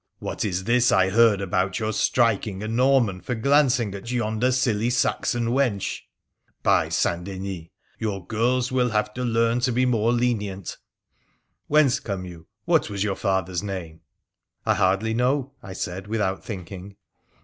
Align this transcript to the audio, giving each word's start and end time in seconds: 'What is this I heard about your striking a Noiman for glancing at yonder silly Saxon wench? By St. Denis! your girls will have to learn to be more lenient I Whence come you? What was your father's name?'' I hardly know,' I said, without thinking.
'What 0.17 0.43
is 0.43 0.63
this 0.63 0.91
I 0.91 1.11
heard 1.11 1.41
about 1.41 1.77
your 1.77 1.93
striking 1.93 2.63
a 2.63 2.67
Noiman 2.67 3.21
for 3.23 3.35
glancing 3.35 3.93
at 3.93 4.09
yonder 4.09 4.51
silly 4.51 4.89
Saxon 4.89 5.49
wench? 5.49 5.99
By 6.63 6.89
St. 6.89 7.23
Denis! 7.23 7.67
your 7.99 8.25
girls 8.25 8.71
will 8.71 8.89
have 8.89 9.13
to 9.13 9.23
learn 9.23 9.59
to 9.59 9.71
be 9.71 9.85
more 9.85 10.11
lenient 10.11 10.75
I 10.75 10.83
Whence 11.67 11.99
come 11.99 12.25
you? 12.25 12.47
What 12.65 12.89
was 12.89 13.03
your 13.03 13.15
father's 13.15 13.61
name?'' 13.61 14.01
I 14.65 14.73
hardly 14.73 15.13
know,' 15.13 15.51
I 15.61 15.73
said, 15.73 16.07
without 16.07 16.43
thinking. 16.43 16.95